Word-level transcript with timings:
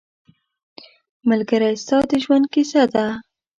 ملګری 1.29 1.71
ستا 1.83 1.97
د 2.09 2.11
ژوند 2.23 2.45
کیسه 2.53 2.83
ده 2.93 3.05